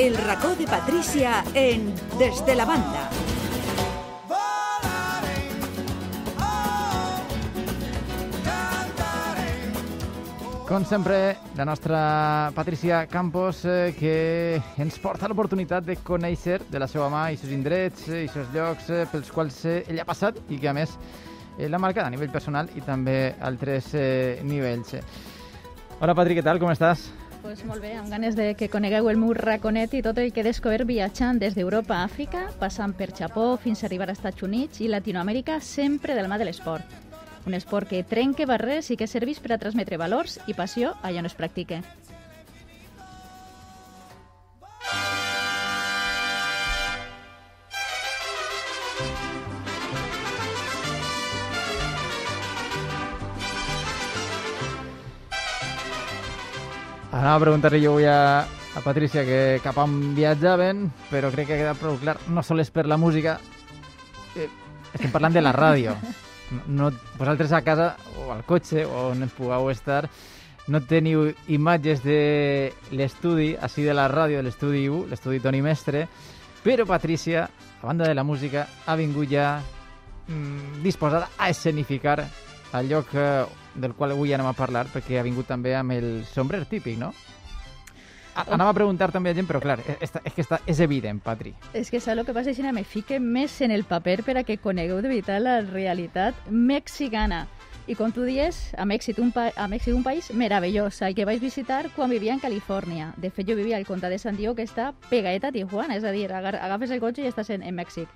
[0.00, 3.10] El racó de Patricia en Desde la Banda.
[10.66, 16.88] Com sempre, la nostra Patricia Campos, eh, que ens porta l'oportunitat de conèixer de la
[16.88, 20.40] seva mà i seus indrets i seus llocs eh, pels quals eh, ell ha passat
[20.48, 20.96] i que, a més,
[21.58, 24.96] eh, l'ha marcat a nivell personal i també a altres eh, nivells.
[26.00, 26.56] Hola, Patri, què tal?
[26.56, 27.10] Com estàs?
[27.42, 30.42] Pues molt bé, amb ganes de que conegueu el meu raconet i tot el que
[30.42, 34.44] he descobert viatjant des d'Europa a Àfrica, passant per Japó fins a arribar als Estats
[34.44, 36.84] Units i Latinoamèrica, sempre del mà de l'esport.
[37.48, 41.24] Un esport que trenca barreres i que serveix per a transmetre valors i passió allà
[41.24, 41.80] on es practique.
[57.20, 61.58] Anava a preguntar-li jo avui a, a Patricia que cap on viatjaven, però crec que
[61.58, 62.14] ha quedat prou clar.
[62.32, 63.34] No sols per la música,
[64.40, 64.46] eh,
[64.94, 65.92] estem parlant de la ràdio.
[66.64, 67.90] No, vosaltres a casa
[68.24, 70.06] o al cotxe o on pugueu estar
[70.72, 76.06] no teniu imatges de l'estudi, així de la ràdio, de l'estudi 1, l'estudi Toni Mestre,
[76.64, 77.50] però Patricia,
[77.82, 83.44] a banda de la música, ha vingut ja mm, disposada a escenificar el lloc eh,
[83.74, 87.12] del qual avui anem a parlar, perquè ha vingut també amb el sombrer típic, no?
[88.34, 91.18] A- Anava a preguntar també a gent, però clar, és, és que està, és evident,
[91.20, 91.54] Patri.
[91.74, 92.70] És que saps el que passa, Xina?
[92.72, 97.46] Me fique més en el paper per a que conegueu de veritat la realitat mexicana.
[97.90, 101.24] I com tu dies, a Mèxic, un, pa a Mèxic un país meravellós, el que
[101.26, 103.12] vaig visitar quan vivia en Califòrnia.
[103.16, 106.04] De fet, jo vivia al comtat de San Diego, que està pegadet a Tijuana, és
[106.04, 108.06] a dir, agafes el cotxe i estàs en, en Mèxic.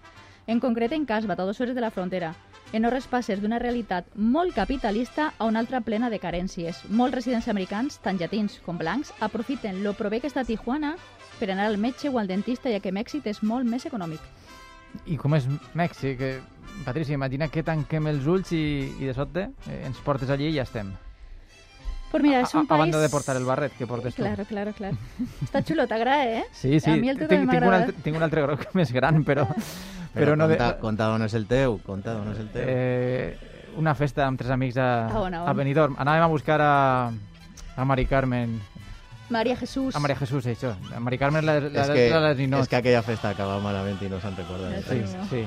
[0.46, 2.34] En concret, en Casbat, a dues hores de la frontera.
[2.73, 6.81] En hores passes d'una realitat molt capitalista a una altra plena de carències.
[6.89, 10.97] Molts residents americans, tant llatins com blancs, aprofiten lo prové que està Tijuana
[11.39, 14.20] per anar al metge o al dentista, ja que Mèxic és molt més econòmic.
[15.07, 16.20] I com és Mèxic?
[16.20, 16.41] Eh,
[16.85, 18.64] Patricia, imagina que tanquem els ulls i,
[18.98, 20.95] i de sobte eh, ens portes allí i ja estem.
[22.14, 22.95] Pues mira, a, un a, a país...
[22.95, 24.51] de portar el barret que portes Claro, tu.
[24.55, 24.97] claro, claro.
[25.42, 26.45] Està xulo, t'agrada, eh?
[26.55, 27.89] Sí, sí, A mi el teu també m'agrada.
[28.05, 29.48] tinc un altre groc més gran, però,
[30.14, 30.55] però, no de...
[30.57, 32.63] conta, conta on és el teu, conta on és el teu.
[32.70, 35.48] Eh, una festa amb tres amics a, A on, a on?
[35.51, 35.97] a Benidorm.
[35.98, 36.73] Anàvem a buscar a,
[37.74, 38.61] a Mari Carmen.
[39.35, 39.97] Maria Jesús.
[39.97, 40.70] A Maria Jesús, això.
[40.95, 43.58] A Mari Carmen la, la, és, que, la, la, la és que aquella festa acaba
[43.58, 44.70] malament i no se'n recorda.
[44.83, 45.01] Sí, Sí.
[45.03, 45.17] res.
[45.30, 45.45] sí.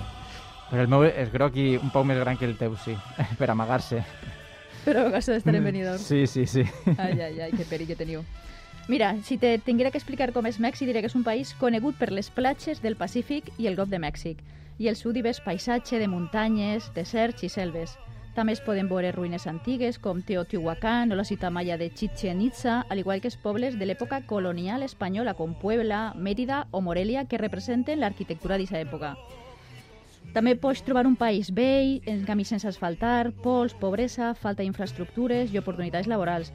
[0.68, 2.98] Però el meu és groc i un poc més gran que el teu, sí.
[3.40, 4.04] Per amagar-se.
[4.88, 6.00] Però a casa d'estar en Benidorm.
[6.00, 6.64] Sí, sí, sí.
[6.96, 8.22] Ai, ai, ai, que perill que teniu.
[8.88, 11.98] Mira, si te tinguera que explicar com és Mèxic, diré que és un país conegut
[12.00, 14.40] per les platges del Pacífic i el Golf de Mèxic,
[14.80, 17.98] i el seu divers paisatge de muntanyes, deserts i selves.
[18.38, 22.86] També es poden veure ruïnes antigues com Teotihuacán o la ciutat maya de Chichen Itza,
[22.88, 27.42] al igual que els pobles de l'època colonial espanyola com Puebla, Mérida o Morelia que
[27.44, 29.18] representen l'arquitectura d'aquesta època.
[30.34, 35.62] També pots trobar un país vell, en camins sense asfaltar, pols, pobresa, falta d'infraestructures i
[35.62, 36.52] oportunitats laborals.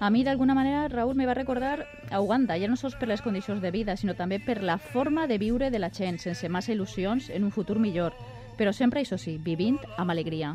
[0.00, 3.20] A mi, d'alguna manera, Raül me va recordar a Uganda, ja no sols per les
[3.20, 6.72] condicions de vida, sinó també per la forma de viure de la gent, sense massa
[6.72, 8.16] il·lusions en un futur millor,
[8.56, 10.54] però sempre, això sí, vivint amb alegria.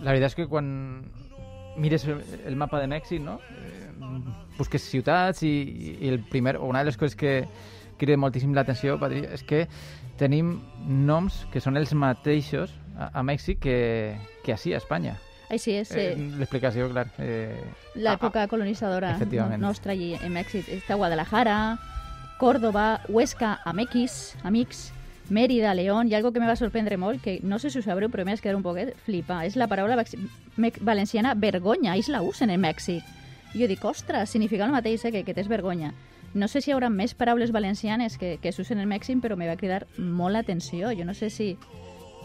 [0.00, 0.70] La veritat és que quan
[1.76, 3.36] mires el, mapa de Mèxic, no?
[3.52, 4.08] Eh,
[4.56, 5.52] busques ciutats i,
[6.00, 7.42] i el primer, una de les coses que
[7.98, 9.66] crida moltíssim l'atenció, Patri, és que
[10.18, 15.16] tenim noms que són els mateixos a, a Mèxic que, que així a Espanya.
[15.50, 17.06] Així és, Eh, eh, L'explicació, clar.
[17.18, 17.56] Eh,
[17.96, 19.60] l'època colonitzadora efectivament.
[19.62, 20.68] no- nostra allí en Mèxic.
[20.68, 21.78] Està Guadalajara,
[22.38, 24.92] Córdoba, Huesca, Amequis, Amics,
[25.30, 28.08] Mérida, León, i algo que me va sorprendre molt, que no sé si ho sabreu,
[28.10, 29.96] però m'he quedar un poquet flipa, és la paraula
[30.80, 33.02] valenciana vergonya, ells la usen en Mèxic.
[33.54, 35.92] I jo dic, ostres, significa el mateix, eh, que, que tens vergonya.
[36.34, 39.48] No sé si hi haurà més paraules valencianes que, que s'usen en Mèxic, però me
[39.48, 40.92] va cridar molt l'atenció.
[40.96, 41.54] Jo no sé si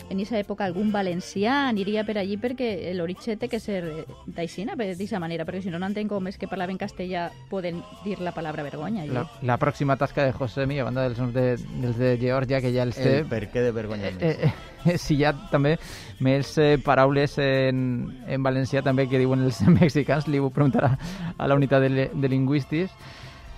[0.09, 4.75] en aquesta època algun valencià aniria per allí perquè l'origen té que ser eh, d'aixina,
[4.79, 8.33] d'aquesta manera, perquè si no, no entenc com és que parlaven castellà poden dir la
[8.35, 9.05] paraula vergonya.
[9.07, 11.45] la, la pròxima tasca de Josemi, a banda dels noms de,
[11.81, 14.51] dels de Geòrgia, que ja els té, El per què de vergonya eh, eh,
[14.91, 15.77] eh, si hi ha també
[16.19, 20.93] més eh, paraules en, en valencià també que diuen els mexicans, li ho preguntarà
[21.37, 22.93] a la unitat de, de lingüístics.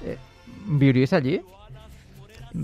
[0.06, 0.18] Eh,
[0.66, 1.42] viuries allí?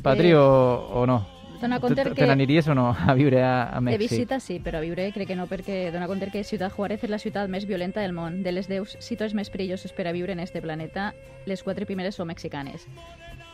[0.01, 1.27] Patri, Eh, o, o no?
[1.61, 4.09] Dona Te, compte te que n'aniries o no a viure a, a de Mèxic?
[4.09, 7.11] visita sí, però a viure crec que no, perquè dona compte que Ciutat Juárez és
[7.11, 8.41] la ciutat més violenta del món.
[8.41, 11.13] De les 10 ciutats més perilloses per a viure en este planeta,
[11.45, 12.87] les quatre primeres són mexicanes.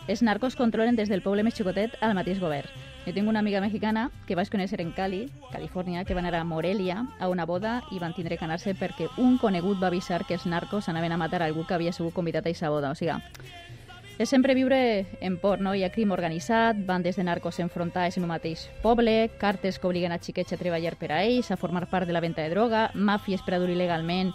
[0.07, 2.69] Els narcos controlen des del poble més xicotet al mateix govern.
[3.05, 6.45] Jo tinc una amiga mexicana que vaig conèixer en Cali, Califòrnia, que va anar a
[6.47, 10.35] Morelia a una boda i van tindre que anar-se perquè un conegut va avisar que
[10.35, 12.91] els narcos anaven a matar algú que havia sigut convidat a aquesta boda.
[12.91, 13.19] O sigui,
[14.17, 15.75] És sempre viure en por, no?
[15.77, 20.11] Hi ha crim organitzat, bandes de narcos enfrontades en un mateix poble, cartes que obliguen
[20.11, 22.87] a xiquets a treballar per a ells, a formar part de la venda de droga,
[22.95, 24.33] màfies per a dur il·legalment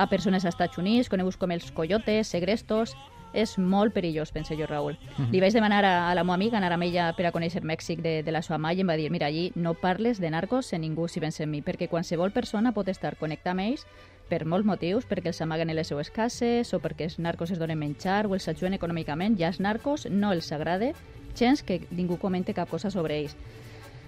[0.00, 2.96] a persones als Estats Units, coneguts com els coyotes, segrestos...
[3.30, 4.96] És molt perillós, penso jo, Raül.
[4.98, 5.30] Mm -hmm.
[5.30, 8.02] Li vaig demanar a, a la meva amiga, anar amb ella per a conèixer Mèxic
[8.02, 10.72] de, de la seva mare, i em va dir, mira, allí no parles de narcos
[10.72, 13.86] en ningú si vens en mi, perquè qualsevol persona pot estar connectada amb ells
[14.30, 17.58] per molts motius, perquè els amaguen en les seues cases, o perquè els narcos es
[17.58, 20.94] donen menjar, o els ajuden econòmicament, ja els narcos no els agrada
[21.36, 23.36] gens que ningú comente cap cosa sobre ells.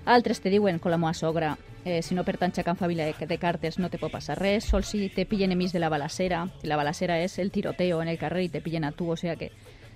[0.04, 3.38] Altres te diuen, com la meva sogra, eh, si no pertanys a cap família de,
[3.38, 6.76] cartes no te pot passar res, sol si te pillen enmig de la balacera, la
[6.76, 9.52] balacera és el tiroteo en el carrer i te pillen a tu, o sigui que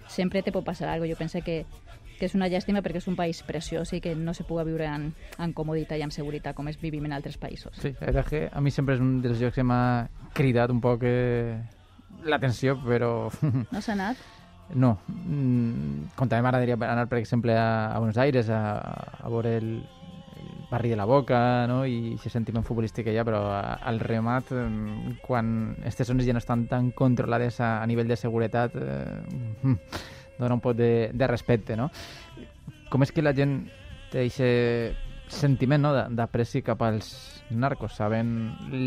[0.07, 1.67] sempre te pot passar alguna Jo penso que,
[2.21, 4.87] que és una llàstima perquè és un país preciós i que no se pugui viure
[4.87, 7.75] en, en comoditat i en seguretat com es vivim en altres països.
[7.83, 11.05] Sí, la que a mi sempre és un dels llocs que m'ha cridat un poc
[11.09, 11.57] eh,
[12.29, 13.29] l'atenció, però...
[13.75, 14.21] No s'ha anat?
[14.75, 14.97] No.
[15.09, 18.63] Mm, com també m'agradaria anar, per exemple, a, a Buenos Aires a,
[19.23, 19.71] a veure el,
[20.71, 21.85] barri de la boca no?
[21.87, 24.51] i aquest sentiment futbolístic que hi ha, però al remat,
[25.23, 29.77] quan aquestes zones ja no estan tan controlades a, a nivell de seguretat, eh,
[30.41, 31.77] dona un poc de, de respecte.
[31.79, 31.91] No?
[32.91, 33.61] Com és que la gent
[34.13, 35.95] té aquest sentiment no?
[36.15, 37.15] d'apreci cap als
[37.51, 38.35] narcos, sabent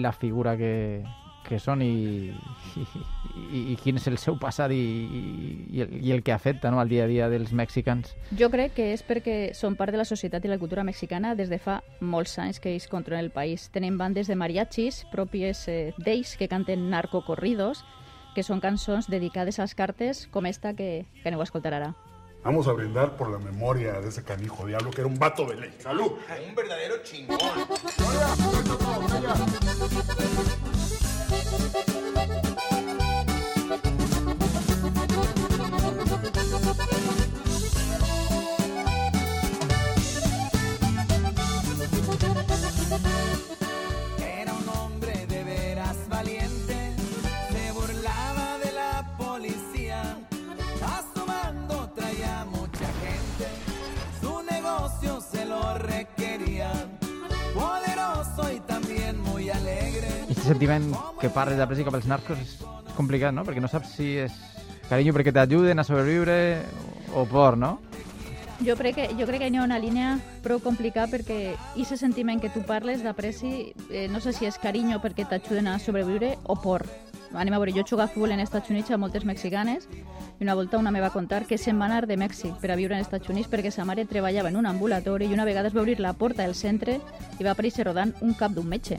[0.04, 1.02] la figura que,
[1.50, 2.30] que són i,
[2.78, 2.86] i,
[3.50, 4.80] i, i quin és el seu passat i,
[5.74, 8.14] i, el, i el que afecta no, al dia a dia dels mexicans.
[8.38, 11.50] Jo crec que és perquè són part de la societat i la cultura mexicana des
[11.50, 13.70] de fa molts anys que ells controlen el país.
[13.74, 17.84] Tenen bandes de mariachis pròpies eh, d'ells que canten narcocorridos,
[18.36, 21.96] que són cançons dedicades als cartes com esta que, que aneu a escoltar ara.
[22.44, 25.56] Vamos a brindar por la memoria de ese canijo diablo que era un vato de
[25.56, 25.74] ley.
[25.80, 26.14] ¡Salud!
[26.48, 27.38] Un verdadero chingón.
[31.30, 31.89] Thank you.
[60.50, 60.90] Sentiment
[61.22, 62.56] que parles d'apreci cap als narcos és
[62.98, 63.46] complicat, no?
[63.48, 64.34] Perquè no saps si és
[64.90, 66.40] carinyo perquè t'ajuden a sobreviure
[67.14, 67.78] o por, no?
[68.66, 72.42] Jo crec que, jo crec que hi ha una línia prou complicada perquè aquest sentiment
[72.44, 76.58] que tu parles d'apreci, eh, no sé si és carinyo perquè t'ajuden a sobreviure o
[76.60, 76.84] por.
[77.30, 80.58] Anem a veure, jo jugar a futbol en Estats Units a moltes mexicanes i una
[80.58, 83.06] volta una me va contar que se'n va anar de Mèxic per a viure en
[83.06, 86.00] Estats Units perquè sa mare treballava en un ambulatori i una vegada es va obrir
[86.02, 87.00] la porta del centre
[87.38, 88.98] i va aparèixer rodant un cap d'un metge.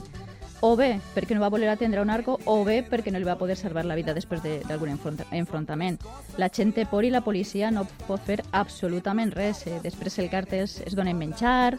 [0.63, 3.39] O bé perquè no va voler atendre un arco o bé perquè no li va
[3.39, 5.99] poder salvar la vida després de- d'algun enfronta enfrontament.
[6.37, 9.67] La gent té por i la policia no pot fer absolutament res.
[9.67, 11.79] Eh, Després el càrtels es donen menjar,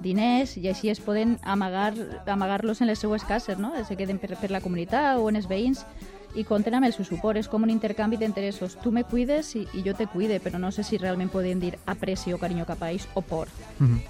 [0.00, 1.94] diners, i així es poden amagar
[2.26, 3.72] amagar-los en les seues cases, no?
[3.84, 5.84] Se queden per, per la comunitat o en els veïns
[6.36, 7.36] i compten amb el seu suport.
[7.36, 8.76] És com un intercanvi d'interessos.
[8.80, 11.78] Tu me cuides i, i jo te cuide, però no sé si realment podem dir
[11.86, 13.48] aprecio, carinyo cap a ells o por.
[13.80, 14.00] Mm -hmm.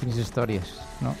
[0.00, 1.14] Quines històries, no?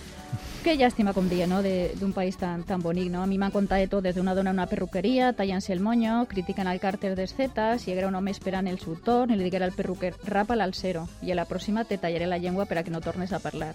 [0.60, 1.62] Que llàstima, com deia, no?
[1.64, 3.06] d'un país tan, tan bonic.
[3.08, 3.22] No?
[3.24, 6.26] A mi m'han contat de tot, des d'una dona en una perruqueria, tallant-se el moño,
[6.28, 9.46] criticant el càrter dels Zetas, i era un home esperant el seu torn, i li
[9.46, 12.76] diguera al perruquer, rapa-la al zero, i a la pròxima te tallaré la llengua per
[12.76, 13.72] a que no tornes a parlar.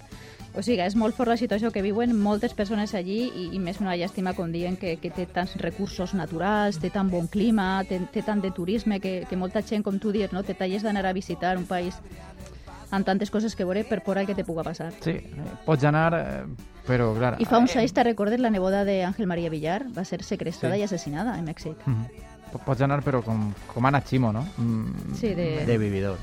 [0.53, 3.81] O sigui, és molt fort la situació que viuen moltes persones allí i, i més
[3.81, 7.97] una llàstima, com diuen, que, que té tants recursos naturals, té tan bon clima, té,
[8.13, 10.45] té tant de turisme, que, que molta gent, com tu dius, no?
[10.45, 11.97] te talles d'anar a visitar un país
[12.91, 14.91] amb tantes coses que veure per por al que te puga passar.
[15.01, 16.43] Sí, eh, pots anar, eh,
[16.87, 17.35] però, clar...
[17.39, 20.75] I fa uns eh, anys, te recordes, la neboda d'Àngel Maria Villar va ser secrestada
[20.75, 20.81] Sí.
[20.81, 21.75] i assassinada en Mèxic.
[21.85, 22.05] mhm.
[22.51, 24.45] Po- Pots anar, però com, com Anna Chimo, no?
[24.57, 26.17] Mm, Sí, de, De vividor.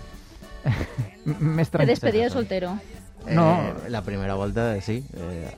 [1.27, 1.89] Més de tranquil.
[1.89, 2.79] despedida de soltero.
[3.29, 3.61] No.
[3.61, 5.05] Eh, la primera volta, sí.
[5.15, 5.51] Eh,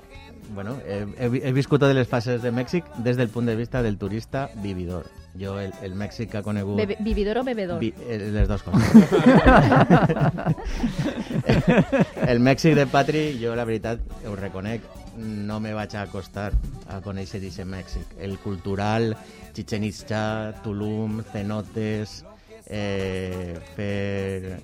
[0.55, 3.97] bueno, he, he viscut totes les fases de Mèxic des del punt de vista del
[3.99, 5.07] turista vividor.
[5.39, 6.77] Jo, el, el Mèxic que ha conegut...
[6.79, 7.81] Bebe, vividor o bebedor?
[7.83, 8.85] Vi, eh, les dues coses.
[12.33, 13.99] el Mèxic de Patri, jo la veritat,
[14.31, 14.87] ho reconec,
[15.19, 16.53] no me vaig acostar
[16.87, 18.15] a conèixer aquest Mèxic.
[18.23, 19.17] El cultural,
[19.55, 22.23] Chichen Itza, Tulum, cenotes,
[22.67, 24.61] eh, fer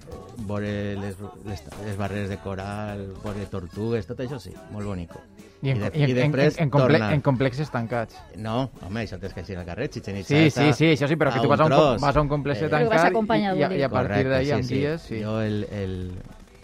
[0.46, 5.22] veure les, les, les barreres de coral, veure tortugues, tot això sí, molt bonico.
[5.62, 7.12] I en, I de- i en, i després en, en, comple tornar.
[7.14, 8.16] en complexes tancats.
[8.36, 11.16] No, home, això tens que ir al carrer, Chichen Itza Sí, sí, sí, això sí,
[11.20, 12.00] però que a tu vas a un, tros.
[12.00, 14.52] vas a un complex Eh, tancat acompanyat, i, i, vol i a partir d'ahí sí,
[14.56, 14.74] amb sí.
[14.78, 15.02] dies...
[15.02, 15.20] Sí.
[15.22, 15.96] Jo el, el,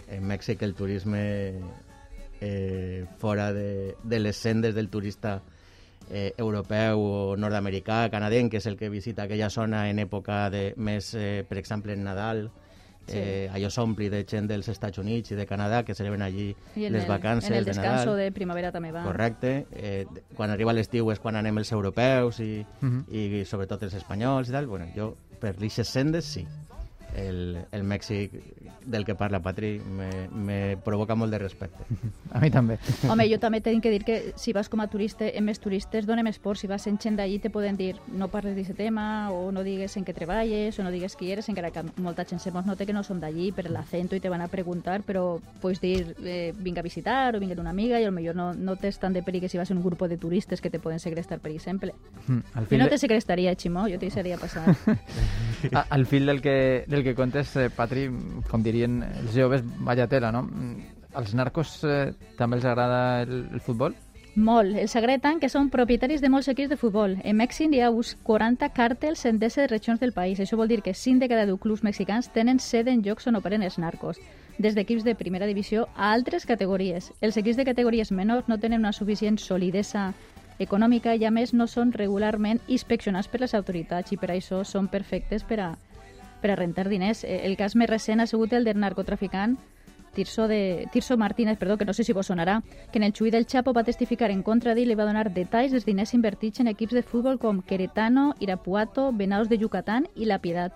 [0.09, 1.21] en Mèxic el turisme
[2.41, 5.41] eh, fora de, de les sendes del turista
[6.09, 10.71] eh, europeu o nord-americà, canadenc, que és el que visita aquella zona en època de
[10.77, 12.47] més, eh, per exemple, en Nadal,
[13.07, 13.17] Sí.
[13.17, 16.85] eh, allò s'ompli de gent dels Estats Units i de Canadà que celebren allí I
[16.85, 18.17] en les el, vacances en el de descanso Nadal.
[18.25, 19.03] de primavera també va.
[19.03, 19.65] Correcte.
[19.71, 23.05] Eh, quan arriba l'estiu és quan anem els europeus i, Mhm.
[23.09, 24.67] i sobretot els espanyols i tal.
[24.67, 26.45] Bueno, jo, per l'ixes sendes, sí.
[27.17, 28.31] El, el Mèxic
[28.85, 31.83] del que parla Patri me, me provoca molt de respecte.
[32.31, 32.77] A mi també.
[33.09, 36.05] Home, jo també tinc que dir que si vas com a turista, en més turistes
[36.05, 36.59] donem esport.
[36.61, 39.97] Si vas en gent d'allí te poden dir no parles d'aquest tema, o no digues
[39.97, 42.85] en què treballes, o no digues qui eres, encara que molta gent se mos nota
[42.85, 46.53] que no som d'allí per l'acento i te van a preguntar, però pots dir eh,
[46.57, 49.41] vinga a visitar o vinga d'una amiga i potser no, no tens tant de perill
[49.41, 51.93] que si vas en un grup de turistes que te poden segrestar, per exemple.
[52.27, 54.75] Mm, Al Jo fil, no de- te segrestaria, Ximó, jo t'hi seria passar.
[55.89, 58.07] al fil del que, del que contes, eh, Patri,
[58.49, 60.47] com dirien els joves, vaya tela, no?
[61.13, 63.95] Als narcos eh, també els agrada el, el futbol?
[64.37, 64.75] Molt.
[64.77, 67.15] Els agrada tant que són propietaris de molts equips de futbol.
[67.25, 70.37] En Mèxic hi ha uns 40 càrtels en 10 regions del país.
[70.39, 73.39] Això vol dir que 5 de cada 10 clubs mexicans tenen sede en llocs on
[73.39, 74.21] operen els narcos,
[74.59, 77.09] des d'equips de primera divisió a altres categories.
[77.19, 80.11] Els equips de categories menors no tenen una suficient solidesa
[80.59, 84.85] econòmica i a més no són regularment inspeccionats per les autoritats i per això són
[84.87, 85.71] perfectes per a,
[86.41, 87.23] per a rentar diners.
[87.23, 89.57] Eh, El cas més recent ha sigut el del narcotraficant
[90.17, 93.29] Tirso, de, Tirso Martínez, perdó, que no sé si vos sonarà, que en el xuí
[93.29, 96.71] del Chapo va testificar en contra d'ell i va donar detalls dels diners invertits en
[96.71, 100.73] equips de futbol com Queretano, Irapuato, Venados de Yucatán i La Piedad.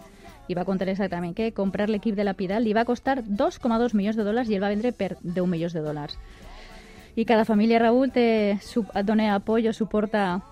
[0.48, 4.16] I va contar exactament que comprar l'equip de La Piedad li va costar 2,2 milions
[4.16, 6.22] de dòlars i el va vendre per 10 milions de dòlars.
[7.16, 8.60] I cada família, Raül, te,
[9.04, 10.44] dona apoyo, suporta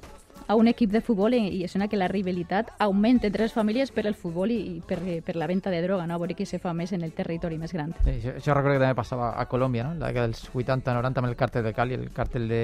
[0.50, 3.92] a un equip de futbol i, i sembla que la rivalitat augmenta entre les famílies
[3.94, 6.16] per el futbol i, i per, per la venda de droga, no?
[6.16, 7.94] a veure qui se fa més en el territori més gran.
[8.04, 9.94] Sí, això, això recordo que també passava a Colòmbia, no?
[10.02, 12.64] La dècada dels 80-90 amb el càrtel de Cali, el càrtel de,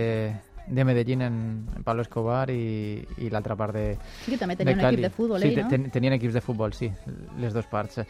[0.66, 1.38] de Medellín en,
[1.78, 3.86] en Pablo Escobar i, i l'altra part de,
[4.26, 5.70] Sí, que també tenia un equip de futbol, sí, ell, te- no?
[5.78, 6.90] ten, tenien equips de futbol, sí,
[7.38, 8.02] les dues parts.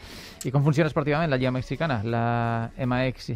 [0.48, 3.34] I com funciona esportivament la Lliga Mexicana, la MX,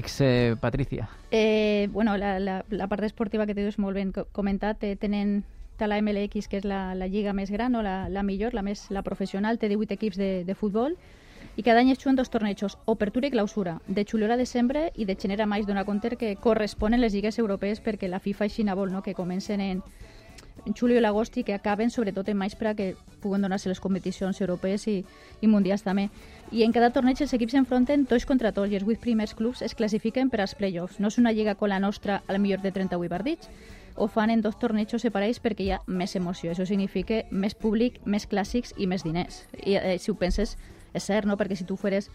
[0.00, 1.10] X eh, Patricia?
[1.30, 5.42] Eh, bueno, la, la, la part esportiva que t'he molt ben co- comentat, eh, tenen
[5.78, 8.62] té la MLX, que és la, la lliga més gran o la, la millor, la
[8.62, 10.96] més la professional, té 18 equips de, de futbol
[11.56, 15.04] i cada any es juguen dos tornejos, obertura i clausura, de juliol a desembre i
[15.04, 18.64] de gener a maig, donar compte que corresponen les lligues europees perquè la FIFA així
[18.64, 19.02] vol, no?
[19.02, 19.82] que comencen en,
[20.64, 23.68] en juliol i l'agost i que acaben sobretot en maig per a que puguen donar-se
[23.68, 25.04] les competicions europees i,
[25.40, 26.08] i mundials també.
[26.52, 29.62] I en cada torneig els equips s'enfronten tots contra tots i els 8 primers clubs
[29.62, 31.00] es classifiquen per als play-offs.
[31.00, 33.48] No és una lliga com la nostra, al millor de 38 partits,
[33.96, 36.52] ho fan en dos tornejos separats perquè hi ha més emoció.
[36.52, 39.44] Això significa més públic, més clàssics i més diners.
[39.64, 40.56] I eh, si ho penses,
[40.92, 41.36] és cert, no?
[41.40, 42.10] Perquè si tu fueres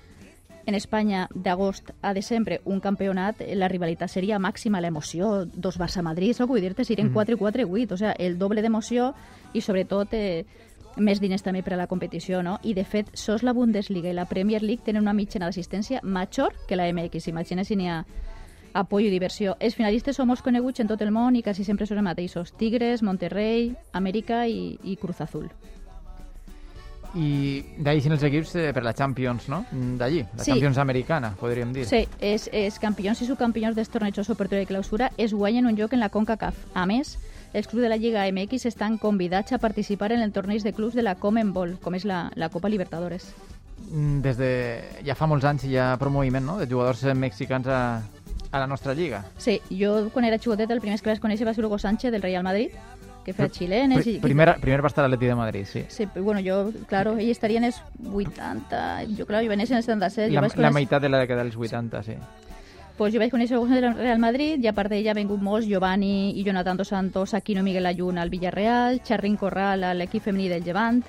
[0.67, 6.35] en Espanya d'agost a desembre un campionat, eh, la rivalitat seria màxima, l'emoció, dos Barça-Madrid,
[6.35, 9.13] que vull dir-te, serien 4 4 8, o sigui, el doble d'emoció
[9.53, 10.45] i sobretot eh,
[10.97, 12.57] més diners també per a la competició, no?
[12.63, 16.53] I de fet, sos la Bundesliga i la Premier League tenen una mitjana d'assistència major
[16.67, 17.29] que la MX.
[17.31, 18.03] Imagina si n'hi ha
[18.73, 19.55] apoyo i diversió.
[19.59, 22.53] Els finalistes som molt coneguts en tot el món i quasi sempre són els mateixos.
[22.57, 25.49] Tigres, Monterrey, Amèrica i, i Cruz Azul.
[27.17, 29.61] I d'ahir xin els equips eh, per la Champions, no?
[29.71, 30.51] D'allí, la Sí.
[30.51, 31.85] Champions americana, podríem dir.
[31.87, 35.93] Sí, els, els campions i subcampions dels tornejos obertura i clausura es guanyen un lloc
[35.95, 36.59] en la CONCACAF.
[36.75, 37.15] A més,
[37.53, 40.93] els clubs de la Lliga MX estan convidats a participar en el torneig de clubs
[40.93, 43.31] de la Comenbol, com és la, la Copa Libertadores.
[43.89, 44.51] Mm, Des de
[45.07, 46.57] ja fa molts anys hi ha promoviment no?
[46.59, 48.01] de jugadors mexicans a,
[48.51, 49.25] a la nostra lliga.
[49.37, 52.21] Sí, jo quan era xicoteta el primer que vaig conèixer va ser Hugo Sánchez del
[52.21, 52.69] Real Madrid,
[53.25, 53.99] que feia xilenes...
[54.03, 55.83] Pri i- primer, primer va estar a l'Atleti de Madrid, sí.
[55.89, 57.81] Sí, bueno, jo, claro, ell estaria en els
[58.13, 60.73] 80, jo, claro, jo venia en el 77, La, vaig la conèixer...
[60.73, 62.15] meitat de la dècada dels 80, sí.
[62.97, 65.67] Pues jo vaig conèixer el del Real Madrid i a part d'ella ha vingut molts,
[65.69, 70.47] Giovanni i Jonathan Dos Santos, Aquino Miguel Ayun al Villarreal, Charrín Corral a l'equip femení
[70.49, 71.03] del Llevant,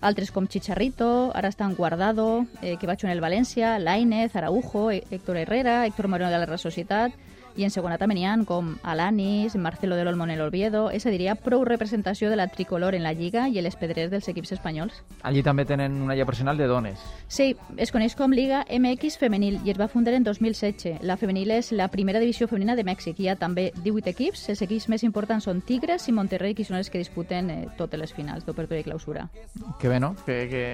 [0.00, 5.04] altres com Chicharrito, ara estan Guardado, eh, que va en el València, Lainez, Araujo, Hé-
[5.10, 7.12] Héctor Herrera, Héctor Moreno de la Real Societat,
[7.56, 11.06] i en segona també n'hi ha com Alanis, Marcelo del Olmo en el Oviedo, és
[11.06, 14.10] a dir, hi ha prou representació de la tricolor en la Lliga i les pedrers
[14.12, 15.02] dels equips espanyols.
[15.22, 17.00] Allí també tenen una lliga professional de dones.
[17.28, 21.02] Sí, es coneix com Liga MX Femenil i es va fundar en 2016.
[21.02, 23.18] La femenil és la primera divisió femenina de Mèxic.
[23.20, 24.48] Hi ha també 18 equips.
[24.52, 28.00] Els equips més importants són Tigres i Monterrey, que són els que disputen eh, totes
[28.00, 29.28] les finals d'obertura i clausura.
[29.80, 30.14] Que bé, no?
[30.26, 30.64] Que, que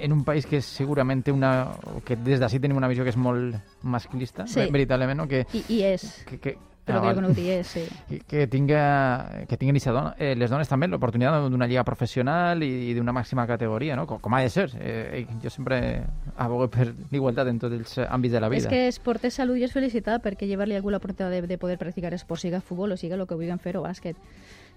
[0.00, 1.68] en un país que segurament té una...
[2.04, 4.60] que des d'ací tenim una visió que és molt masclista, Sí.
[4.60, 5.28] ver- veritablement, no?
[5.28, 6.56] Que, I, i és, que, que,
[6.88, 7.82] però ah, que no ho digués, sí.
[8.08, 12.70] que, que tinga, que tinguin dona, eh, les dones també l'oportunitat d'una lliga professional i,
[12.90, 14.06] i d'una màxima categoria, no?
[14.06, 14.70] Com, com ha de ser.
[14.80, 16.02] Eh, jo sempre
[16.36, 18.64] abogo per l'igualtat en tots els àmbits de la vida.
[18.64, 21.58] És que esport és salut i és felicitat perquè llevar-li a algú l'oportunitat de, de
[21.58, 24.16] poder practicar esport, siga futbol o siga el que vulguin fer o bàsquet.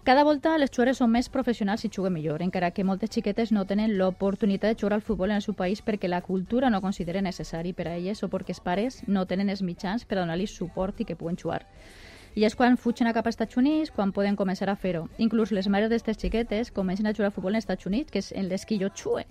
[0.03, 3.67] Cada volta les jugadores són més professionals i juguen millor, encara que moltes xiquetes no
[3.69, 7.21] tenen l'oportunitat de jugar al futbol en el seu país perquè la cultura no considera
[7.21, 10.47] necessari per a elles o perquè els pares no tenen els mitjans per a donar-li
[10.49, 11.67] suport i que puguen jugar.
[12.33, 15.03] I és quan fugen a cap als Estats Units quan poden començar a fer-ho.
[15.21, 18.31] Inclús les mares d'aquestes xiquetes comencen a jugar a futbol als Estats Units, que és
[18.31, 19.27] en les que jo xue.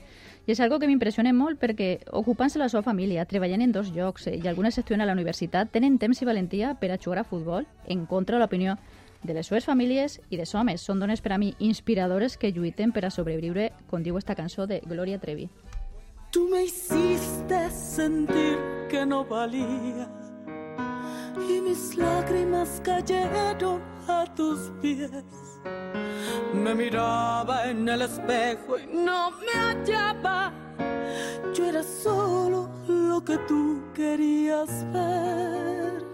[0.46, 4.28] I és algo que m'impressiona molt perquè ocupant-se la seva família, treballant en dos llocs
[4.28, 7.30] eh, i algunes estudien a la universitat, tenen temps i valentia per a jugar a
[7.34, 8.78] futbol en contra de l'opinió
[9.22, 10.80] de les seves famílies i dels homes.
[10.82, 14.66] Són dones per a mi inspiradores que lluiten per a sobreviure, com diu esta cançó
[14.66, 15.48] de Gloria Trevi.
[16.30, 18.58] Tú me hiciste sentir
[18.88, 20.08] que no valía
[21.48, 25.10] y mis lágrimas cayeron a tus pies.
[26.54, 30.52] Me miraba en el espejo y no me hallaba.
[31.54, 36.09] Yo era solo lo que tú querías ver.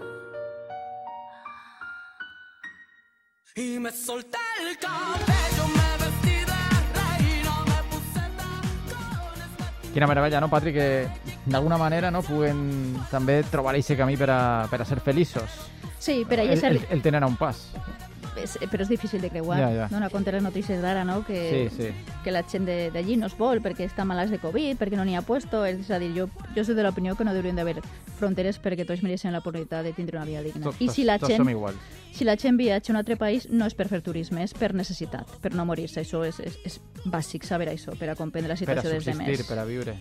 [3.57, 6.59] Y me solté el cabello, me vestí de
[6.93, 11.07] reina, me puse tacones, me Quina meravella, no, Patri, que
[11.47, 15.57] d'alguna manera no puguen també trobar aquest camí per a, per a ser feliços.
[15.97, 17.63] Sí, per a el, el, el tenen a un pas.
[18.37, 19.57] És, però és difícil de creuar.
[19.59, 19.87] Ja, ja.
[19.89, 21.23] Dona compte les notícies d'ara, no?
[21.25, 21.89] Que, Sí, sí.
[22.23, 25.05] que la gent de- d'allí no es vol perquè està malalts de Covid, perquè no
[25.05, 25.65] n'hi ha puesto.
[25.65, 27.81] És a dir, jo, jo soc de l'opinió que no deurien d'haver
[28.17, 30.63] fronteres perquè tots mereixen l'oportunitat de tindre una vida digna.
[30.63, 31.75] Tots, I si la gent som iguals.
[32.11, 34.73] si la gent viatja a un altre país no és per fer turisme, és per
[34.73, 36.01] necessitat, per no morir-se.
[36.01, 39.03] Això és, és, és bàsic saber això, per a comprendre la Per a situació dels
[39.03, 39.47] subsistir, demés.
[39.47, 39.95] per a viure.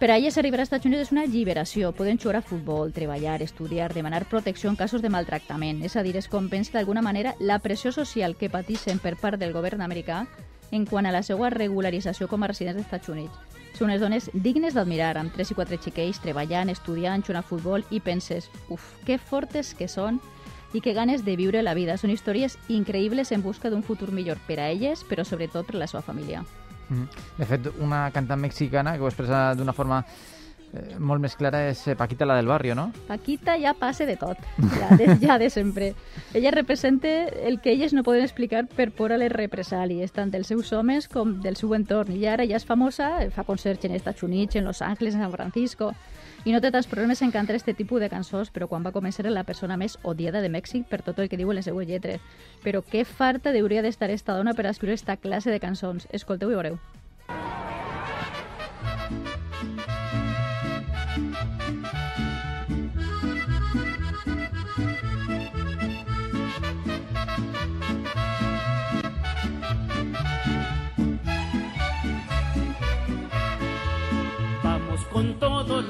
[0.00, 1.90] Per a elles arribar als Estats Units és una alliberació.
[1.92, 5.82] Poden jugar a futbol, treballar, estudiar, demanar protecció en casos de maltractament.
[5.84, 9.52] És a dir, es compensa d'alguna manera la pressió social que pateixen per part del
[9.52, 10.22] govern americà
[10.70, 13.36] en quant a la seva regularització com a residents dels Estats Units.
[13.76, 17.84] Són unes dones dignes d'admirar, amb tres i quatre xiquells, treballant, estudiant, jugant a futbol,
[17.90, 20.16] i penses, uf, que fortes que són
[20.72, 22.00] i que ganes de viure la vida.
[22.00, 25.84] Són històries increïbles en busca d'un futur millor per a elles, però sobretot per a
[25.84, 26.40] la seva família.
[26.90, 27.08] Mhm.
[27.38, 30.04] De fet, una cantant mexicana que ho expressa d'una forma
[30.72, 32.90] eh, molt més clara és eh, Paquita, la del barrio, no?
[33.08, 34.38] Paquita ja passa de tot,
[34.80, 35.92] ja de, ja de sempre.
[36.34, 40.50] Ella representa el que elles no poden explicar per por a les represàlies, tant dels
[40.50, 42.14] seus homes com del seu entorn.
[42.16, 45.32] I ara ja és famosa, fa concerts en Estats Units, en Los Angeles, en San
[45.32, 45.92] Francisco,
[46.44, 49.26] i no té tants problemes en cantar este tipus de cançons, però quan va començar
[49.26, 51.88] era la persona més odiada de Mèxic per tot el que diu en les seues
[51.88, 52.22] lletres.
[52.64, 56.08] Però què farta hauria d'estar esta dona per escriure esta classe de cançons?
[56.16, 56.80] Escolteu i veureu.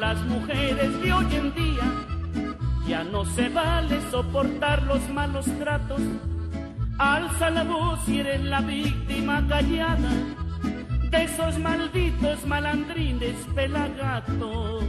[0.01, 1.85] Las mujeres de hoy en día.
[2.89, 6.01] Ya no se vale soportar los malos tratos.
[6.99, 10.11] Alza la voz y eres la víctima callada
[11.11, 14.85] de esos malditos malandrines pelagatos.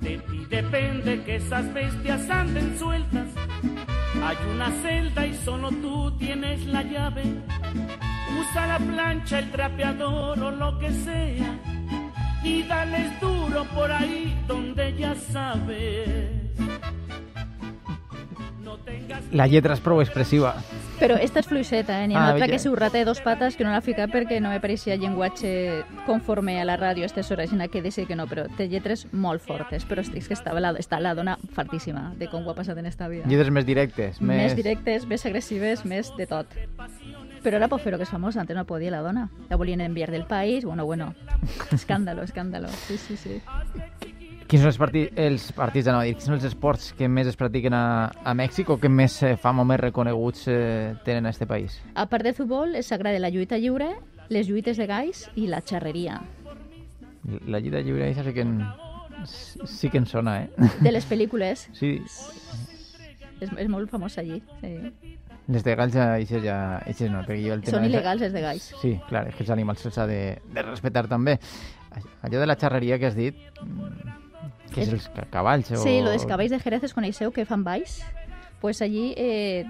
[0.00, 3.28] De ti depende que esas bestias anden sueltas.
[4.22, 7.22] Hay una celda y solo tú tienes la llave.
[8.38, 11.69] Usa la plancha, el trapeador o lo que sea.
[12.42, 16.40] Y dales duro por ahí donde ya sabes.
[18.62, 20.54] No tengas La lletra és prou expressiva.
[21.00, 22.08] Però esta és fluixeta, eh?
[22.08, 24.12] N'hi ha Ah, una altra que és urrata de dos pates que no l'ha ficat
[24.12, 28.04] perquè no me pareixia llenguatge conforme a la ràdio a aquestes hores, en que sé
[28.06, 31.38] que no, però té lletres molt fortes, però és que estava la, està la dona
[31.52, 33.24] fartíssima de com ho ha passat en esta vida.
[33.26, 34.20] Lletres més directes.
[34.20, 34.42] Més...
[34.42, 36.46] Més, directes, més agressives, més de tot.
[37.40, 39.28] Però ara pot fer-ho, que és famosa, antes no podia la dona.
[39.48, 41.14] La volien enviar del país, bueno, bueno.
[41.72, 42.68] Escàndalo, escàndalo.
[42.86, 43.40] Sí, sí, sí.
[44.50, 47.36] Quins són els, parti els partits, no, dir, quins són els esports que més es
[47.38, 51.30] practiquen a, a Mèxic o que més eh, fama o més reconeguts eh, tenen a
[51.30, 51.78] este país?
[51.94, 53.92] A part del futbol, sagrada la lluita lliure,
[54.28, 56.18] les lluites de gais i la xerreria.
[57.46, 58.56] La llida lliure aquesta sí que en,
[59.70, 60.68] sí que en sona, eh?
[60.82, 62.00] De les pel·lícules, Sí,
[63.40, 64.42] és, és molt famosa allí.
[64.60, 64.74] Sí.
[65.50, 67.78] Les de galls eixes ja, eixes no, perquè jo el tema...
[67.78, 68.70] Són il·legals, els de gais.
[68.80, 70.20] Sí, clar, és que els animals se'ls ha de,
[70.54, 71.38] de respectar també.
[72.22, 73.34] Allò de la xarreria que has dit,
[73.64, 74.16] mm,
[74.70, 75.80] que és els ca- cavalls o...
[75.82, 78.00] Sí, lo dels cavalls de Jerez es coneixeu que fan balls?
[78.60, 79.64] pues allí eh,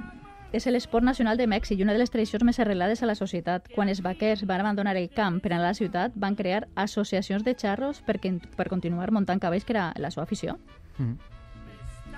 [0.52, 3.68] és l'esport nacional de Mèxic i una de les tradicions més arrelades a la societat.
[3.70, 7.44] Quan els vaquers van abandonar el camp per anar a la ciutat, van crear associacions
[7.46, 8.18] de xarros per,
[8.56, 10.58] per continuar muntant cavalls, que era la seva afició.
[10.98, 11.16] Mhm.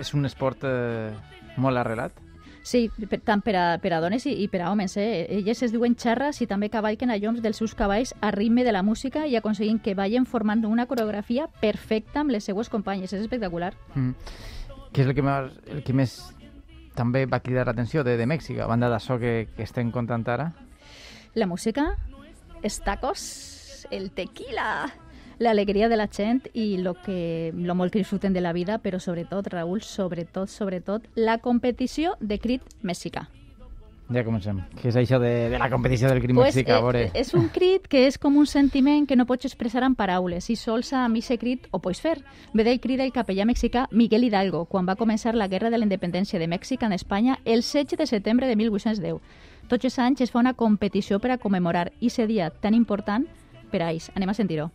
[0.01, 1.12] És un esport eh,
[1.61, 2.16] molt arrelat.
[2.62, 4.94] Sí, per, tant per a, per a dones i, i per a homes.
[4.96, 5.27] Eh?
[5.38, 8.72] Elles es diuen xarres i també cavalquen a lloms dels seus cavalls a ritme de
[8.72, 13.12] la música i aconseguint que ballen formant una coreografia perfecta amb les seues companyes.
[13.12, 13.75] És espectacular.
[13.94, 14.14] Mm.
[14.92, 16.16] Què és el que, més, el que més
[16.94, 20.53] també va cridar l'atenció de, de Mèxic, a banda d'això que, que estem contant ara?
[21.35, 21.94] La música,
[22.62, 23.22] els tacos,
[23.90, 24.85] el tequila,
[25.43, 28.79] la alegria de la gent i lo, que, lo molt que disfruten de la vida,
[28.79, 33.27] però sobretot, Raül, sobretot, sobretot, la competició de crit mexicà.
[34.13, 34.59] Ja comencem.
[34.77, 36.77] Què és això de, de la competició del crim Pues, mexicà?
[36.99, 40.51] eh, és un crit que és com un sentiment que no pots expressar en paraules
[40.53, 42.19] i sols amb aquest crit ho pots fer.
[42.53, 45.89] Ve del crit del capellà mexicà Miguel Hidalgo quan va començar la Guerra de la
[45.89, 49.17] Independència de Mèxic en Espanya el 16 de setembre de 1810.
[49.69, 53.25] Tots els anys es fa una competició per a commemorar aquest dia tan important
[53.71, 54.11] per a ells.
[54.15, 54.69] Anem a sentir-ho.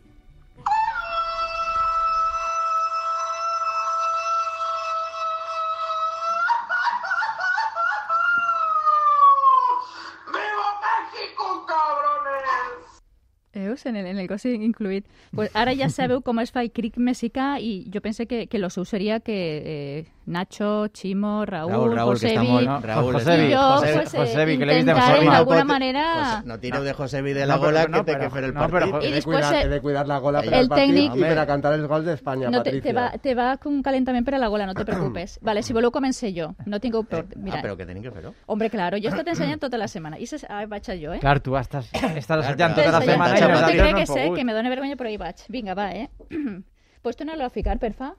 [13.54, 13.86] Veus?
[13.86, 13.96] En
[14.28, 15.08] el, en el cos incluït.
[15.36, 18.60] Pues ara ja sabeu com es fa el cric mexicà i jo pense que, que
[18.60, 22.48] lo seu seria que eh, Nacho, Chimo, Raúl, Raúl, Raúl, que Josebi...
[22.48, 25.32] molt- No, Raúl, Josebi, jo, José- pues, eh, Josebi, que l'he vist en intentar forma.
[25.34, 26.04] d'alguna pot- manera...
[26.36, 28.30] José- no tireu de Josebi de la No, però- gola no, que té però- que
[28.30, 28.94] fer el no, però- partit.
[28.94, 30.88] I He de, después, cuidar, eh, he de cuidar la gola el para el, partido
[30.88, 32.82] técnic- y para cantar el gol de España, No, te, Patricia.
[32.84, 35.40] te, va, te va un calentament per a la gola, no te preocupes.
[35.42, 36.56] Vale, si voleu comencé jo.
[36.66, 37.26] No tingueu por.
[37.38, 38.34] Mira, Ah, però que tenim que fer-ho.
[38.48, 40.20] Hombre, claro, jo he estat ensenyant tota la setmana.
[40.20, 41.20] I se, ah, vaig jo, eh?
[41.20, 42.76] Clar, tu estàs, estàs clar.
[42.76, 45.08] tota la Ensenyant, setmana i no te crec no que que me dóna vergonya, però
[45.08, 45.38] ahí vaig.
[45.48, 46.10] Vinga, va, eh?
[47.02, 48.14] pues torna-lo a ficar, per fa.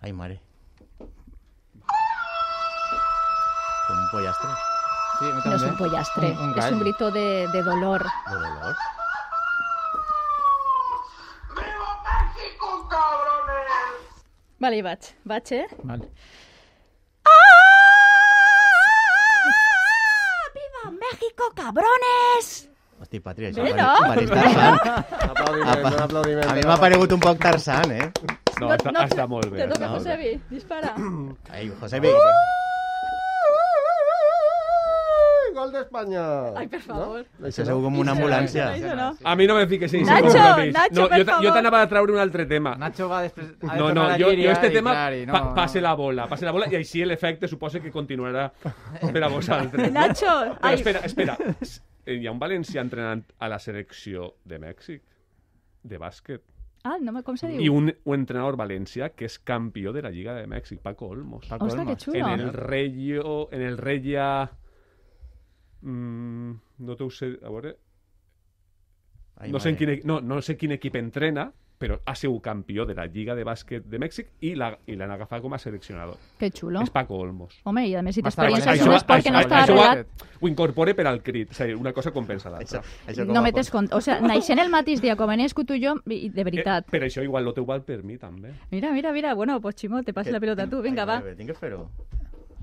[0.00, 0.40] Ai, mare.
[3.86, 4.50] Com un pollastre
[5.18, 5.66] Sí, No també.
[5.70, 6.72] un pollastre, Un, un gall.
[6.74, 8.02] un grito de, de dolor.
[8.02, 8.74] de dolor.
[14.62, 15.08] Vale, hi vaig.
[15.26, 15.66] Vaig, eh?
[15.82, 16.06] Vale.
[20.54, 22.68] ¡Viva México, cabrones!
[23.02, 23.88] Hosti, Patri, això Bé, no?
[24.06, 24.78] pareix Tarzan.
[25.58, 26.46] Un aplaudiment.
[26.46, 28.06] A mi m'ha paregut un poc Tarzan, eh?
[28.62, 29.64] No, està, està molt bé.
[29.64, 30.36] Te toca, no, Josebi.
[30.52, 30.94] Dispara.
[31.50, 32.12] Ai, Josebi.
[35.62, 36.22] Gol de España.
[36.58, 37.22] Ai, per favor.
[37.46, 38.66] Això segur com una ambulància.
[38.98, 39.08] No.
[39.22, 40.32] A mi no me fiques en Nacho.
[40.34, 41.44] Nacho, no, per jo, te- favor.
[41.46, 42.74] jo t'anava a traure un altre tema.
[42.80, 43.52] Nacho va després...
[43.62, 45.54] ha No, no, jo, jo este i, tema clar, i no, pa, no.
[45.54, 49.86] passe la bola, passe la bola i així l'efecte suposa que continuarà per a vosaltres.
[49.92, 50.00] no?
[50.00, 51.36] Nacho, Però espera, espera.
[52.04, 55.02] Eh, Hi ha un valencià entrenant a la selecció de Mèxic,
[55.84, 56.42] de bàsquet,
[56.84, 57.76] Ah, no, me- com se i diu?
[57.78, 61.46] un, un entrenador valencià que és campió de la Lliga de Mèxic, Paco Olmos.
[61.46, 62.02] Paco Ostres, que Olmos.
[62.02, 62.32] xulo.
[62.34, 63.48] En el Reyo...
[63.52, 64.50] En el Reya...
[65.82, 67.34] Mm, no t'ho sé...
[67.42, 67.76] A veure...
[69.42, 71.48] Ai, no, sé en quin, no, no sé quin equip entrena,
[71.82, 75.10] però ha sigut campió de la Lliga de Bàsquet de Mèxic i la- i l'han
[75.10, 76.14] agafat com a seleccionador.
[76.38, 76.78] Que xulo.
[76.84, 77.56] És Paco Olmos.
[77.66, 80.06] Home, i a més si t'experiència és un Això- esport que no està això- arreglat.
[80.40, 81.58] Ho incorpore per al crit.
[81.60, 83.24] A dir, una cosa compensa Això, l'altra.
[83.24, 83.96] No metes pot- compte.
[83.96, 86.86] O sigui, naixent el mateix dia com he nascut tu i jo, i de veritat.
[86.86, 88.52] Eh, per això igual lo teu val per mi, també.
[88.70, 89.34] Mira, mira, mira.
[89.34, 90.82] Bueno, pues Chimo, te paso la pelota tú.
[90.82, 91.34] Venga, Ai, va.
[91.34, 91.88] Tinc que fer-ho.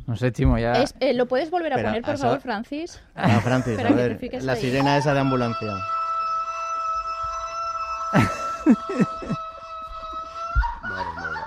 [0.07, 0.73] No sé, Chimo, ja...
[0.81, 2.99] Es- eh, ¿Lo puedes volver a Espera, poner, por això- favor, Francis?
[3.15, 4.62] Ah, Francis, Espera a que te ver, fiques la ahí.
[4.62, 5.71] sirena esa de ambulancia.
[10.81, 11.45] Madre mía.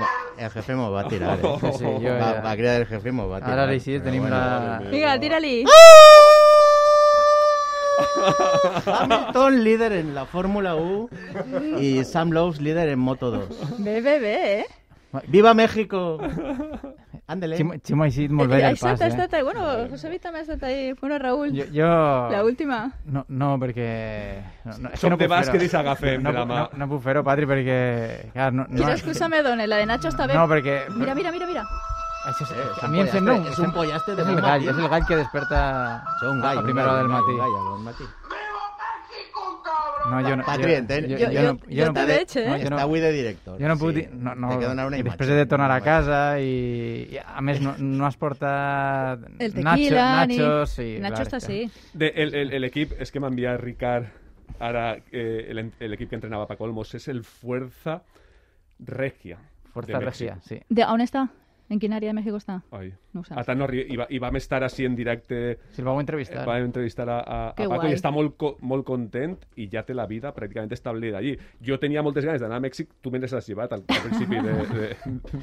[0.00, 1.42] Va, El jefe me va a tirar, eh?
[1.60, 2.40] Sí, sí, jo Va, ja...
[2.40, 3.58] va a cridar el jefe y me va a tirar.
[3.58, 4.36] Ara sí, Però tenim bueno.
[4.36, 4.80] la...
[4.90, 5.64] Venga, tírali.
[8.86, 11.08] Hamilton líder en la Fórmula 1
[11.80, 13.78] y Sam Lowe líder en Moto 2.
[13.78, 14.66] Bé, bé, bé, eh?
[15.26, 16.18] ¡Viva México!
[17.26, 17.56] Ándele.
[17.56, 19.06] Ximo, Ximo ha eixit molt bé Eh, del pas, eh?
[19.06, 19.42] estat, ahí.
[19.42, 20.92] bueno, José Vita també ha estat ahí.
[21.00, 21.86] Bueno, Raúl, Jo, jo...
[22.30, 22.92] la última.
[23.06, 24.42] No, no, perquè...
[24.64, 25.64] No, no, és Som que no de puc bàsquet fer-ho.
[25.64, 26.58] i s'agafem no, de la mà.
[26.72, 27.78] No, no puc fer-ho, Patri, perquè...
[28.32, 29.66] Clar, no, no, Quina excusa me dona?
[29.70, 30.34] La de Nacho està bé.
[30.34, 30.80] no, perquè...
[30.96, 31.64] Mira, mira, mira, mira.
[32.20, 33.46] Això és, és a un mi em pollastre, sembla un...
[33.48, 34.68] és un pollastre de és el bon gall, matí.
[34.74, 35.60] és el gall que desperta
[36.04, 36.56] Això és un gall.
[36.56, 37.36] a un primera hora gall, del un matí.
[37.40, 38.04] gall, a bon matí.
[40.10, 40.44] No, jo no...
[40.44, 42.44] Patri, jo, entén- jo, jo- jo, no, jo no, te veig, eh?
[42.48, 43.58] No, jo Està no, avui de director.
[43.60, 43.94] jo no puc sí.
[44.00, 44.04] dir...
[44.16, 45.12] No, no, Té que donar una i imatge.
[45.12, 46.54] després he de tornar a casa i,
[47.14, 50.38] i a més no, no has portat El tequila, Nacho, ni...
[50.40, 51.90] Nachos, sí, Nacho clar, està que- así.
[51.92, 54.08] De, el, el, el equip, és que m'envia Ricard
[54.58, 58.00] ara eh, el, el equip que entrenava Paco Olmos és el Fuerza
[58.80, 59.38] Regia.
[59.70, 60.32] Fuerza de Mèxic.
[60.32, 60.58] Regia, sí.
[60.68, 61.28] De, on està?
[61.70, 62.56] En quina àrea de México està?
[62.74, 62.88] Ai.
[63.14, 63.38] No ho saps.
[63.38, 66.02] A tant no i, va, I vam estar així en directe Si el vau Eh,
[66.02, 66.42] entrevistar.
[66.46, 67.92] va entrevistar a, a, a Paco guai.
[67.92, 71.36] i està molt, molt content i ja té la vida pràcticament establida allí.
[71.62, 74.52] Jo tenia moltes ganes d'anar a Mèxic, tu me n'has llevat al, al principi de...
[74.52, 74.96] de, de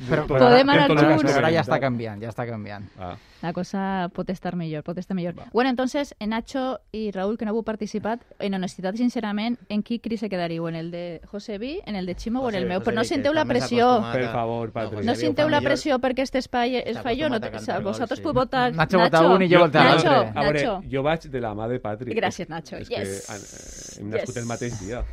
[0.09, 1.23] Però, tot- però, Podem de anar junts.
[1.31, 2.83] però ara ja està canviant, ja està canviant.
[2.99, 3.15] Ah.
[3.41, 5.35] La cosa pot estar millor, pot estar millor.
[5.53, 9.83] Bueno, entonces, en Nacho y Raúl, que no heu participat, en honestitat i sincerament, en
[9.83, 10.67] qui cri se quedariu?
[10.67, 12.81] En el de José Vi, en el de Ximo o en el meu?
[12.81, 14.01] Però no senteu la pressió.
[14.11, 14.97] Per favor, Patri.
[15.05, 17.29] No José ho senteu fa la pressió perquè este espai és Està fallo.
[17.29, 18.39] No, vosaltres gols, podeu sí.
[18.39, 20.09] votar Nacho vota un i jo Nacho, vota l'altre.
[20.33, 20.81] A veure, Nacho.
[20.91, 22.13] jo vaig de la mà de Patri.
[22.17, 22.75] Gràcies, Nacho.
[22.77, 23.27] És Yes.
[23.27, 23.37] que, eh,
[23.99, 24.37] Hem nascut Yes.
[24.37, 25.03] el mateix dia.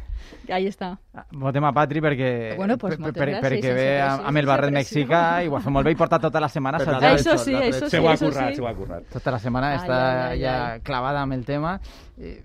[0.51, 0.99] Ahí està.
[1.33, 5.49] Votem a Patri perquè, Bueno, pues per- per- perquè ve amb, el barret mexicà i
[5.49, 6.79] ho ha fet molt bé i porta tota la setmana.
[6.79, 8.57] Això sí, això sí, Se ho ha currat, sí.
[8.57, 9.05] se ho ha currat.
[9.12, 10.81] Tota la setmana Ai, està ai, ai, ja ai.
[10.81, 11.79] clavada amb el tema.
[12.18, 12.42] Eh,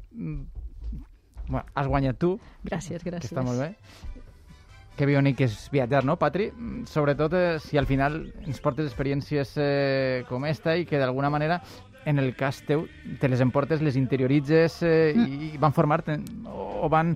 [1.47, 3.31] bueno, has guanyat tu, Gràcies, que gràcies.
[3.31, 3.75] està molt bé.
[4.99, 6.51] Que bonic és viatjar, no, Patri?
[6.85, 11.61] Sobretot eh, si al final ens portes experiències eh, com esta i que d'alguna manera
[12.09, 12.87] en el cas teu
[13.21, 16.17] te les emportes, les interioritzes eh, i van formar-te
[16.49, 17.13] o, van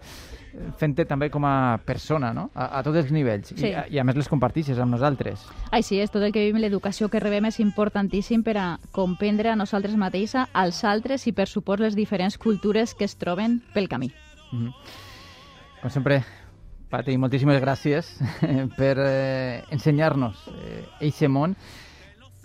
[0.77, 2.43] fent-te també com a persona, no?
[2.53, 3.55] A, a tots els nivells.
[3.57, 3.71] Sí.
[3.71, 5.41] I, a- I a més les compartixes amb nosaltres.
[5.73, 9.49] Ai, sí, és tot el que vivim, l'educació que rebem és importantíssim per a comprendre
[9.49, 13.89] a nosaltres mateixa, als altres i, per suport, les diferents cultures que es troben pel
[13.89, 14.11] camí.
[14.51, 14.69] Mhm.
[15.81, 16.21] Com sempre,
[16.93, 18.13] Pati, moltíssimes gràcies
[18.77, 21.57] per eh, ensenyar-nos eh, eixe món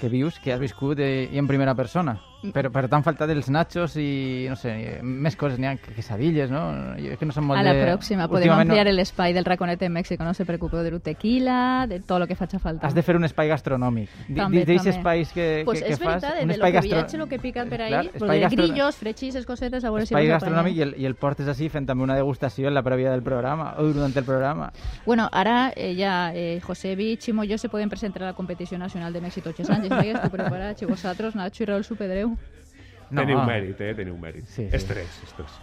[0.01, 2.17] que vius, que has viscut eh, i en primera persona.
[2.55, 6.95] Però, però t'han faltat els nachos i, no sé, més coses, n'hi ha quesadilles, no?
[6.95, 7.83] Jo és que no som molt A la de...
[7.83, 11.99] pròxima podem Últimament ampliar l'espai del raconet en Mèxic, no se preocupeu de tequila, de
[11.99, 12.87] tot el que faci falta.
[12.87, 14.09] Has de fer un espai gastronòmic.
[14.37, 16.97] També, espais que, pues que, que és veritat, fas, de, un de lo que gastro-
[16.97, 19.91] viatge, lo que pica per ahí, Clar, pues espai de gastro- grillos, frechis, cosetes, a
[19.91, 22.75] veure si espai gastronòmic i el, i el portes així fent també una degustació en
[22.75, 24.71] la prèvia del programa o durant el programa.
[25.05, 28.35] Bueno, ara eh, ja eh, José Vi, Chimo i jo se poden presentar a la
[28.35, 29.89] competició nacional de Mèxic tots els anys.
[29.89, 30.83] Ja estic preparats.
[30.83, 32.28] I vosaltres, Nacho i Raúl Supedreu.
[33.11, 33.23] No.
[33.23, 33.95] Teniu mèrit, eh?
[33.97, 34.47] Teniu mèrit.
[34.47, 34.71] Sí, sí.
[34.77, 35.59] Estrès, estrès.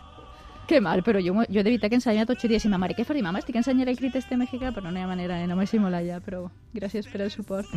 [0.65, 2.63] Que mal, però jo, jo de veritat que ensenya tots els dies.
[2.65, 3.37] I ma mare, què faré, mama?
[3.37, 5.45] Estic ensenyant el crit este mexicà, però no hi ha manera, eh?
[5.45, 7.69] no m'he simulat ja, però gràcies per el suport.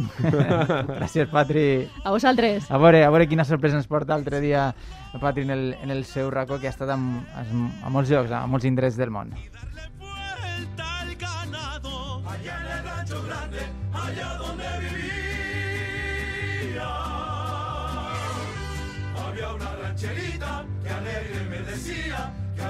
[0.97, 1.67] Gràcies, Patri.
[2.01, 2.71] A vosaltres.
[2.73, 4.71] A veure, a veure quina sorpresa ens porta l'altre dia
[5.21, 8.33] Patri en el, en el seu racó, que ha estat amb, amb, a molts llocs,
[8.33, 9.37] a molts indrets del món.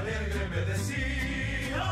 [0.09, 1.85] Alegre me decía.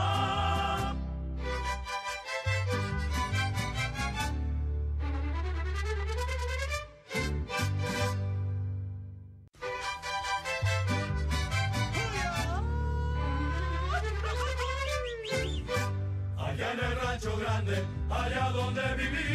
[16.39, 19.26] Allá en el rancho grande, allá donde vivía.